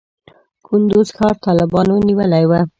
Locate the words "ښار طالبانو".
1.15-1.95